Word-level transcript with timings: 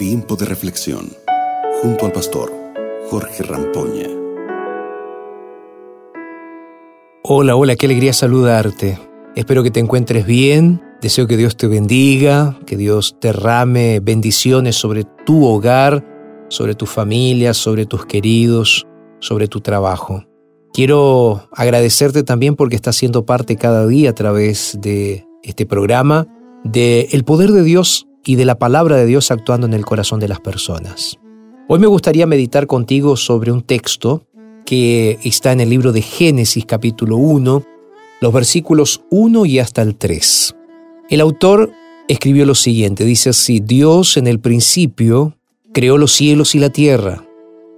Tiempo 0.00 0.34
de 0.34 0.46
reflexión 0.46 1.10
junto 1.82 2.06
al 2.06 2.12
pastor 2.12 2.50
Jorge 3.10 3.42
Rampoña. 3.42 4.08
Hola, 7.22 7.54
hola, 7.54 7.76
qué 7.76 7.84
alegría 7.84 8.14
saludarte. 8.14 8.98
Espero 9.36 9.62
que 9.62 9.70
te 9.70 9.78
encuentres 9.78 10.24
bien. 10.24 10.80
Deseo 11.02 11.26
que 11.26 11.36
Dios 11.36 11.54
te 11.58 11.66
bendiga, 11.66 12.58
que 12.64 12.78
Dios 12.78 13.18
derrame 13.20 14.00
bendiciones 14.00 14.74
sobre 14.76 15.04
tu 15.26 15.44
hogar, 15.44 16.02
sobre 16.48 16.74
tu 16.74 16.86
familia, 16.86 17.52
sobre 17.52 17.84
tus 17.84 18.06
queridos, 18.06 18.86
sobre 19.18 19.48
tu 19.48 19.60
trabajo. 19.60 20.24
Quiero 20.72 21.46
agradecerte 21.52 22.22
también 22.22 22.56
porque 22.56 22.76
estás 22.76 22.96
siendo 22.96 23.26
parte 23.26 23.56
cada 23.56 23.86
día 23.86 24.08
a 24.08 24.14
través 24.14 24.78
de 24.80 25.26
este 25.42 25.66
programa 25.66 26.26
de 26.64 27.08
el 27.12 27.22
poder 27.24 27.52
de 27.52 27.64
Dios 27.64 28.06
y 28.24 28.36
de 28.36 28.44
la 28.44 28.58
palabra 28.58 28.96
de 28.96 29.06
Dios 29.06 29.30
actuando 29.30 29.66
en 29.66 29.74
el 29.74 29.84
corazón 29.84 30.20
de 30.20 30.28
las 30.28 30.40
personas. 30.40 31.18
Hoy 31.68 31.78
me 31.78 31.86
gustaría 31.86 32.26
meditar 32.26 32.66
contigo 32.66 33.16
sobre 33.16 33.52
un 33.52 33.62
texto 33.62 34.26
que 34.66 35.18
está 35.24 35.52
en 35.52 35.60
el 35.60 35.70
libro 35.70 35.92
de 35.92 36.02
Génesis 36.02 36.64
capítulo 36.66 37.16
1, 37.16 37.64
los 38.20 38.32
versículos 38.32 39.02
1 39.10 39.46
y 39.46 39.58
hasta 39.58 39.82
el 39.82 39.96
3. 39.96 40.54
El 41.08 41.20
autor 41.20 41.72
escribió 42.08 42.44
lo 42.46 42.54
siguiente, 42.54 43.04
dice 43.04 43.30
así, 43.30 43.60
Dios 43.60 44.16
en 44.16 44.26
el 44.26 44.40
principio 44.40 45.36
creó 45.72 45.96
los 45.98 46.12
cielos 46.12 46.54
y 46.54 46.58
la 46.58 46.70
tierra. 46.70 47.24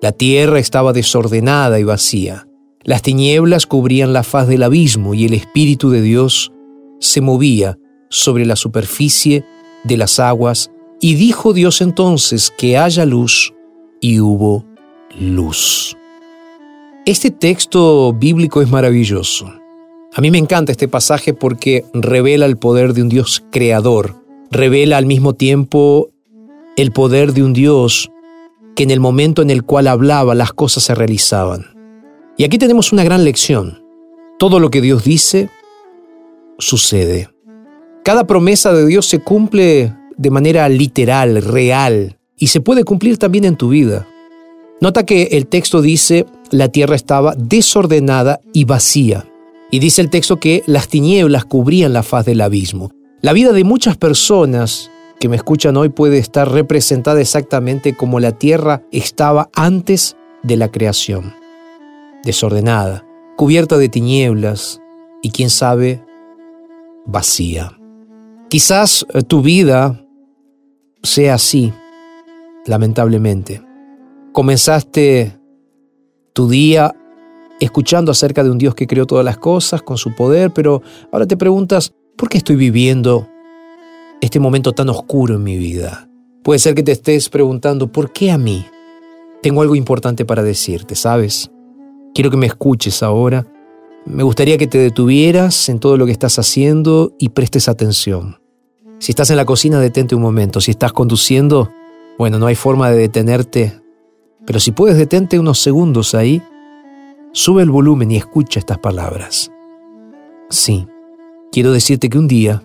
La 0.00 0.12
tierra 0.12 0.58
estaba 0.58 0.92
desordenada 0.92 1.80
y 1.80 1.84
vacía. 1.84 2.46
Las 2.84 3.02
tinieblas 3.02 3.66
cubrían 3.66 4.12
la 4.12 4.22
faz 4.22 4.46
del 4.48 4.62
abismo 4.62 5.14
y 5.14 5.24
el 5.24 5.34
Espíritu 5.34 5.90
de 5.90 6.00
Dios 6.00 6.52
se 7.00 7.20
movía 7.20 7.78
sobre 8.08 8.46
la 8.46 8.56
superficie 8.56 9.44
de 9.84 9.96
las 9.96 10.18
aguas, 10.18 10.70
y 11.00 11.14
dijo 11.14 11.52
Dios 11.52 11.80
entonces 11.80 12.52
que 12.56 12.76
haya 12.76 13.04
luz, 13.04 13.54
y 14.00 14.20
hubo 14.20 14.64
luz. 15.18 15.96
Este 17.04 17.30
texto 17.30 18.12
bíblico 18.12 18.60
es 18.60 18.68
maravilloso. 18.68 19.50
A 20.14 20.20
mí 20.20 20.30
me 20.30 20.38
encanta 20.38 20.72
este 20.72 20.88
pasaje 20.88 21.32
porque 21.34 21.84
revela 21.92 22.46
el 22.46 22.56
poder 22.56 22.92
de 22.92 23.02
un 23.02 23.08
Dios 23.08 23.44
creador, 23.50 24.22
revela 24.50 24.96
al 24.96 25.06
mismo 25.06 25.34
tiempo 25.34 26.10
el 26.76 26.92
poder 26.92 27.32
de 27.32 27.42
un 27.42 27.52
Dios 27.52 28.10
que 28.76 28.82
en 28.84 28.90
el 28.90 29.00
momento 29.00 29.42
en 29.42 29.50
el 29.50 29.64
cual 29.64 29.88
hablaba 29.88 30.34
las 30.34 30.52
cosas 30.52 30.84
se 30.84 30.94
realizaban. 30.94 31.66
Y 32.36 32.44
aquí 32.44 32.58
tenemos 32.58 32.92
una 32.92 33.04
gran 33.04 33.24
lección. 33.24 33.82
Todo 34.38 34.60
lo 34.60 34.70
que 34.70 34.80
Dios 34.80 35.02
dice 35.02 35.50
sucede. 36.58 37.30
Cada 38.08 38.26
promesa 38.26 38.72
de 38.72 38.86
Dios 38.86 39.04
se 39.04 39.18
cumple 39.18 39.94
de 40.16 40.30
manera 40.30 40.66
literal, 40.70 41.42
real, 41.42 42.16
y 42.38 42.46
se 42.46 42.62
puede 42.62 42.84
cumplir 42.84 43.18
también 43.18 43.44
en 43.44 43.56
tu 43.56 43.68
vida. 43.68 44.08
Nota 44.80 45.04
que 45.04 45.24
el 45.32 45.46
texto 45.46 45.82
dice, 45.82 46.24
la 46.50 46.70
tierra 46.70 46.96
estaba 46.96 47.34
desordenada 47.36 48.40
y 48.54 48.64
vacía. 48.64 49.26
Y 49.70 49.78
dice 49.80 50.00
el 50.00 50.08
texto 50.08 50.40
que 50.40 50.62
las 50.64 50.88
tinieblas 50.88 51.44
cubrían 51.44 51.92
la 51.92 52.02
faz 52.02 52.24
del 52.24 52.40
abismo. 52.40 52.90
La 53.20 53.34
vida 53.34 53.52
de 53.52 53.64
muchas 53.64 53.98
personas 53.98 54.90
que 55.20 55.28
me 55.28 55.36
escuchan 55.36 55.76
hoy 55.76 55.90
puede 55.90 56.16
estar 56.16 56.50
representada 56.50 57.20
exactamente 57.20 57.94
como 57.94 58.20
la 58.20 58.32
tierra 58.32 58.84
estaba 58.90 59.50
antes 59.54 60.16
de 60.42 60.56
la 60.56 60.70
creación. 60.70 61.34
Desordenada, 62.24 63.04
cubierta 63.36 63.76
de 63.76 63.90
tinieblas 63.90 64.80
y 65.20 65.30
quién 65.30 65.50
sabe, 65.50 66.02
vacía. 67.04 67.77
Quizás 68.48 69.06
eh, 69.12 69.22
tu 69.22 69.42
vida 69.42 70.02
sea 71.02 71.34
así, 71.34 71.72
lamentablemente. 72.66 73.62
Comenzaste 74.32 75.38
tu 76.32 76.48
día 76.48 76.94
escuchando 77.60 78.10
acerca 78.10 78.42
de 78.42 78.50
un 78.50 78.56
Dios 78.56 78.74
que 78.74 78.86
creó 78.86 79.04
todas 79.04 79.24
las 79.24 79.36
cosas 79.36 79.82
con 79.82 79.98
su 79.98 80.14
poder, 80.14 80.50
pero 80.52 80.80
ahora 81.12 81.26
te 81.26 81.36
preguntas, 81.36 81.92
¿por 82.16 82.30
qué 82.30 82.38
estoy 82.38 82.56
viviendo 82.56 83.28
este 84.20 84.40
momento 84.40 84.72
tan 84.72 84.88
oscuro 84.88 85.34
en 85.34 85.42
mi 85.42 85.58
vida? 85.58 86.08
Puede 86.42 86.58
ser 86.58 86.74
que 86.74 86.82
te 86.82 86.92
estés 86.92 87.28
preguntando, 87.28 87.92
¿por 87.92 88.12
qué 88.12 88.30
a 88.30 88.38
mí? 88.38 88.64
Tengo 89.42 89.60
algo 89.60 89.74
importante 89.74 90.24
para 90.24 90.42
decirte, 90.42 90.94
¿sabes? 90.94 91.50
Quiero 92.14 92.30
que 92.30 92.38
me 92.38 92.46
escuches 92.46 93.02
ahora 93.02 93.46
me 94.10 94.22
gustaría 94.22 94.58
que 94.58 94.66
te 94.66 94.78
detuvieras 94.78 95.68
en 95.68 95.80
todo 95.80 95.96
lo 95.96 96.06
que 96.06 96.12
estás 96.12 96.38
haciendo 96.38 97.12
y 97.18 97.30
prestes 97.30 97.68
atención. 97.68 98.40
Si 98.98 99.12
estás 99.12 99.30
en 99.30 99.36
la 99.36 99.44
cocina, 99.44 99.78
detente 99.78 100.14
un 100.14 100.22
momento. 100.22 100.60
Si 100.60 100.70
estás 100.70 100.92
conduciendo, 100.92 101.70
bueno, 102.18 102.38
no 102.38 102.46
hay 102.46 102.54
forma 102.54 102.90
de 102.90 102.98
detenerte, 102.98 103.80
pero 104.46 104.60
si 104.60 104.72
puedes, 104.72 104.96
detente 104.96 105.38
unos 105.38 105.58
segundos 105.60 106.14
ahí, 106.14 106.42
sube 107.32 107.62
el 107.62 107.70
volumen 107.70 108.10
y 108.10 108.16
escucha 108.16 108.58
estas 108.58 108.78
palabras. 108.78 109.52
Sí, 110.48 110.86
quiero 111.52 111.72
decirte 111.72 112.08
que 112.08 112.18
un 112.18 112.28
día, 112.28 112.62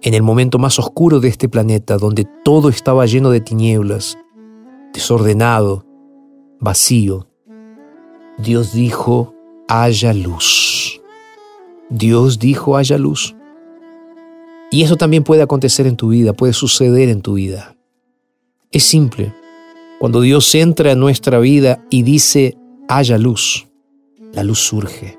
en 0.00 0.14
el 0.14 0.22
momento 0.22 0.58
más 0.58 0.78
oscuro 0.78 1.20
de 1.20 1.28
este 1.28 1.48
planeta, 1.48 1.98
donde 1.98 2.26
todo 2.44 2.68
estaba 2.68 3.04
lleno 3.06 3.30
de 3.30 3.40
tinieblas, 3.40 4.16
desordenado, 4.94 5.84
vacío, 6.60 7.28
Dios 8.38 8.72
dijo, 8.72 9.34
haya 9.74 10.12
luz. 10.12 11.00
Dios 11.88 12.38
dijo 12.38 12.76
haya 12.76 12.98
luz. 12.98 13.34
Y 14.70 14.82
eso 14.82 14.98
también 14.98 15.24
puede 15.24 15.40
acontecer 15.40 15.86
en 15.86 15.96
tu 15.96 16.08
vida, 16.08 16.34
puede 16.34 16.52
suceder 16.52 17.08
en 17.08 17.22
tu 17.22 17.34
vida. 17.34 17.74
Es 18.70 18.84
simple. 18.84 19.34
Cuando 19.98 20.20
Dios 20.20 20.54
entra 20.54 20.92
en 20.92 21.00
nuestra 21.00 21.38
vida 21.38 21.82
y 21.88 22.02
dice 22.02 22.58
haya 22.86 23.16
luz, 23.16 23.66
la 24.34 24.44
luz 24.44 24.58
surge. 24.58 25.18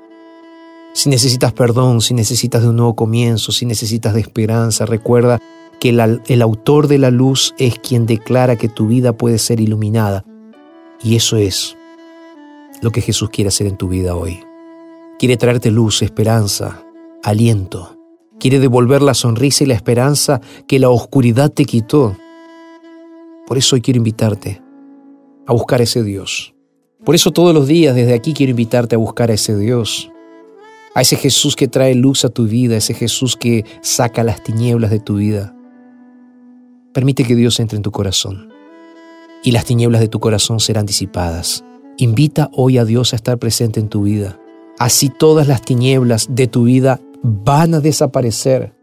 Si 0.92 1.08
necesitas 1.08 1.52
perdón, 1.52 2.00
si 2.00 2.14
necesitas 2.14 2.62
de 2.62 2.68
un 2.68 2.76
nuevo 2.76 2.94
comienzo, 2.94 3.50
si 3.50 3.66
necesitas 3.66 4.14
de 4.14 4.20
esperanza, 4.20 4.86
recuerda 4.86 5.40
que 5.80 5.88
el, 5.88 6.22
el 6.28 6.42
autor 6.42 6.86
de 6.86 6.98
la 6.98 7.10
luz 7.10 7.56
es 7.58 7.80
quien 7.80 8.06
declara 8.06 8.54
que 8.54 8.68
tu 8.68 8.86
vida 8.86 9.14
puede 9.14 9.38
ser 9.38 9.60
iluminada. 9.60 10.24
Y 11.02 11.16
eso 11.16 11.38
es 11.38 11.76
lo 12.82 12.90
que 12.90 13.00
Jesús 13.00 13.30
quiere 13.30 13.48
hacer 13.48 13.66
en 13.66 13.76
tu 13.76 13.88
vida 13.88 14.14
hoy. 14.14 14.40
Quiere 15.18 15.36
traerte 15.36 15.70
luz, 15.70 16.02
esperanza, 16.02 16.84
aliento. 17.22 17.98
Quiere 18.38 18.58
devolver 18.58 19.00
la 19.00 19.14
sonrisa 19.14 19.64
y 19.64 19.66
la 19.66 19.74
esperanza 19.74 20.40
que 20.66 20.78
la 20.78 20.90
oscuridad 20.90 21.50
te 21.52 21.64
quitó. 21.64 22.16
Por 23.46 23.58
eso 23.58 23.76
hoy 23.76 23.80
quiero 23.80 23.98
invitarte 23.98 24.62
a 25.46 25.52
buscar 25.52 25.80
a 25.80 25.84
ese 25.84 26.02
Dios. 26.02 26.54
Por 27.04 27.14
eso 27.14 27.30
todos 27.30 27.54
los 27.54 27.66
días 27.66 27.94
desde 27.94 28.14
aquí 28.14 28.32
quiero 28.32 28.50
invitarte 28.50 28.96
a 28.96 28.98
buscar 28.98 29.30
a 29.30 29.34
ese 29.34 29.56
Dios. 29.56 30.10
A 30.94 31.02
ese 31.02 31.16
Jesús 31.16 31.56
que 31.56 31.68
trae 31.68 31.94
luz 31.94 32.24
a 32.24 32.28
tu 32.28 32.44
vida, 32.46 32.74
a 32.74 32.78
ese 32.78 32.94
Jesús 32.94 33.36
que 33.36 33.64
saca 33.82 34.24
las 34.24 34.42
tinieblas 34.42 34.90
de 34.90 35.00
tu 35.00 35.16
vida. 35.16 35.54
Permite 36.92 37.24
que 37.24 37.34
Dios 37.34 37.60
entre 37.60 37.76
en 37.76 37.82
tu 37.82 37.90
corazón 37.90 38.52
y 39.42 39.52
las 39.52 39.64
tinieblas 39.64 40.00
de 40.00 40.08
tu 40.08 40.20
corazón 40.20 40.60
serán 40.60 40.86
disipadas 40.86 41.64
Invita 41.96 42.50
hoy 42.52 42.78
a 42.78 42.84
Dios 42.84 43.12
a 43.12 43.16
estar 43.16 43.38
presente 43.38 43.78
en 43.78 43.88
tu 43.88 44.02
vida. 44.02 44.40
Así 44.78 45.08
todas 45.08 45.46
las 45.46 45.62
tinieblas 45.62 46.26
de 46.30 46.48
tu 46.48 46.64
vida 46.64 47.00
van 47.22 47.74
a 47.74 47.80
desaparecer. 47.80 48.74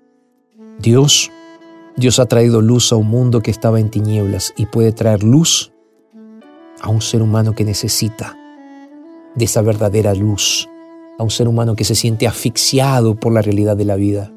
Dios, 0.80 1.30
Dios 1.98 2.20
ha 2.20 2.26
traído 2.26 2.62
luz 2.62 2.94
a 2.94 2.96
un 2.96 3.08
mundo 3.08 3.42
que 3.42 3.52
estaba 3.52 3.80
en 3.80 3.90
tinieblas 3.90 4.54
y 4.56 4.66
puede 4.66 4.94
traer 4.94 5.24
luz 5.24 5.74
a 6.80 6.90
un 6.90 7.02
ser 7.02 7.22
humano 7.22 7.54
que 7.54 7.66
necesita 7.66 8.38
de 9.36 9.46
esa 9.46 9.62
verdadera 9.62 10.14
luz, 10.16 10.70
a 11.20 11.24
un 11.24 11.30
ser 11.30 11.50
humano 11.50 11.76
que 11.76 11.84
se 11.84 11.96
siente 11.96 12.28
asfixiado 12.28 13.16
por 13.16 13.34
la 13.34 13.42
realidad 13.42 13.76
de 13.76 13.86
la 13.86 13.96
vida. 13.96 14.32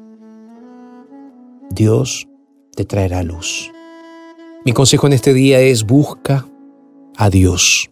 Dios 1.69 2.27
te 2.75 2.83
traerá 2.83 3.23
luz. 3.23 3.71
Mi 4.65 4.73
consejo 4.73 5.07
en 5.07 5.13
este 5.13 5.33
día 5.33 5.61
es 5.61 5.85
busca 5.85 6.45
a 7.15 7.29
Dios. 7.29 7.89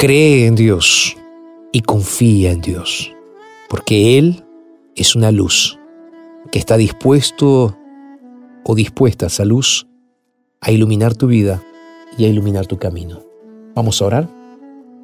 Cree 0.00 0.46
en 0.46 0.54
Dios 0.54 1.16
y 1.72 1.80
confía 1.80 2.52
en 2.52 2.60
Dios, 2.60 3.12
porque 3.68 4.16
Él 4.16 4.44
es 4.94 5.16
una 5.16 5.32
luz 5.32 5.76
que 6.52 6.60
está 6.60 6.76
dispuesto 6.76 7.76
o 8.64 8.74
dispuesta 8.76 9.26
esa 9.26 9.44
luz 9.44 9.88
a 10.60 10.70
iluminar 10.70 11.16
tu 11.16 11.26
vida 11.26 11.64
y 12.16 12.26
a 12.26 12.28
iluminar 12.28 12.68
tu 12.68 12.78
camino. 12.78 13.24
Vamos 13.74 14.00
a 14.00 14.04
orar. 14.04 14.28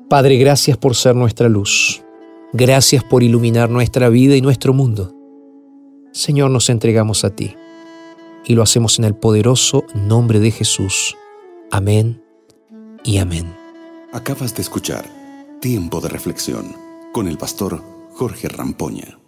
Padre, 0.09 0.37
gracias 0.37 0.77
por 0.77 0.95
ser 0.95 1.17
nuestra 1.17 1.49
luz. 1.49 2.05
Gracias 2.53 3.03
por 3.03 3.25
iluminar 3.25 3.71
nuestra 3.71 4.09
vida 4.11 4.37
y 4.37 4.43
nuestro 4.43 4.73
mundo. 4.73 5.13
Señor, 6.13 6.53
nos 6.53 6.71
entregamos 6.71 7.25
a 7.25 7.31
ti 7.31 7.57
y 8.45 8.55
lo 8.55 8.63
hacemos 8.63 9.01
en 9.01 9.07
el 9.07 9.17
poderoso 9.17 9.83
nombre 9.93 10.39
de 10.39 10.53
Jesús. 10.53 11.17
Amén 11.73 12.23
y 13.03 13.19
amén. 13.19 13.64
Acabas 14.15 14.55
de 14.55 14.63
escuchar 14.63 15.11
Tiempo 15.61 16.01
de 16.01 16.09
Reflexión 16.09 16.77
con 17.13 17.27
el 17.27 17.37
pastor 17.37 17.83
Jorge 18.13 18.49
Rampoña. 18.49 19.24